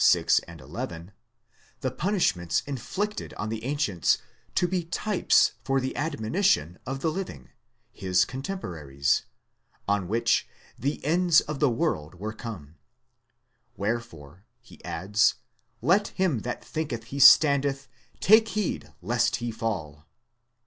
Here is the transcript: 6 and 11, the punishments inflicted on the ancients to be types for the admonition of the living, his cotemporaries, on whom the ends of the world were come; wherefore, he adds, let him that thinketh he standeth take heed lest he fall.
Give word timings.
6 0.03 0.39
and 0.47 0.59
11, 0.59 1.11
the 1.81 1.91
punishments 1.91 2.63
inflicted 2.65 3.35
on 3.35 3.49
the 3.49 3.63
ancients 3.63 4.17
to 4.55 4.67
be 4.67 4.83
types 4.85 5.51
for 5.63 5.79
the 5.79 5.95
admonition 5.95 6.79
of 6.87 7.01
the 7.01 7.11
living, 7.11 7.49
his 7.91 8.25
cotemporaries, 8.25 9.25
on 9.87 10.07
whom 10.07 10.23
the 10.79 11.05
ends 11.05 11.41
of 11.41 11.59
the 11.59 11.69
world 11.69 12.15
were 12.15 12.33
come; 12.33 12.79
wherefore, 13.77 14.43
he 14.59 14.83
adds, 14.83 15.35
let 15.83 16.07
him 16.07 16.39
that 16.39 16.65
thinketh 16.65 17.03
he 17.13 17.19
standeth 17.19 17.87
take 18.19 18.47
heed 18.47 18.91
lest 19.03 19.35
he 19.35 19.51
fall. 19.51 20.07